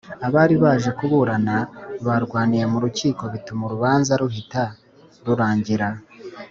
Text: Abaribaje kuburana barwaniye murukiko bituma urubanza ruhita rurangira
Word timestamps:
Abaribaje 0.27 0.89
kuburana 0.97 1.55
barwaniye 2.05 2.65
murukiko 2.71 3.23
bituma 3.33 3.61
urubanza 3.65 4.11
ruhita 4.21 4.63
rurangira 5.25 5.87